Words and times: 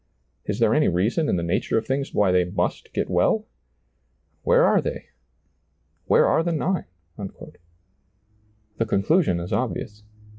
Is 0.45 0.57
there 0.57 0.73
any 0.73 0.87
reason 0.87 1.29
in 1.29 1.35
the 1.35 1.43
nature 1.43 1.77
of 1.77 1.85
things 1.85 2.11
why 2.11 2.31
they 2.31 2.43
must 2.43 2.91
get 2.91 3.07
well? 3.07 3.45
Where 4.41 4.63
are 4.63 4.81
they? 4.81 5.09
Where 6.05 6.25
are 6.25 6.41
the 6.41 6.51
nine? 6.51 6.85
The 7.17 8.85
conclusion 8.87 9.39
is 9.39 9.53
obvious. 9.53 10.01